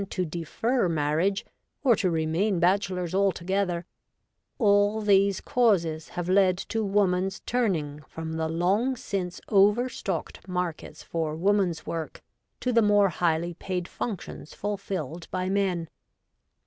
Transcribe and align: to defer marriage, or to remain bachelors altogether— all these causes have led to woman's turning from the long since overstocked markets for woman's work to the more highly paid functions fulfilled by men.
to 0.09 0.25
defer 0.25 0.89
marriage, 0.89 1.45
or 1.83 1.95
to 1.95 2.09
remain 2.09 2.59
bachelors 2.59 3.13
altogether— 3.13 3.85
all 4.57 4.99
these 4.99 5.39
causes 5.39 6.09
have 6.17 6.27
led 6.27 6.57
to 6.57 6.83
woman's 6.83 7.41
turning 7.41 8.01
from 8.07 8.33
the 8.33 8.49
long 8.49 8.95
since 8.95 9.39
overstocked 9.49 10.47
markets 10.47 11.03
for 11.03 11.35
woman's 11.35 11.85
work 11.85 12.23
to 12.59 12.73
the 12.73 12.81
more 12.81 13.09
highly 13.09 13.53
paid 13.53 13.87
functions 13.87 14.55
fulfilled 14.55 15.27
by 15.29 15.47
men. 15.49 15.87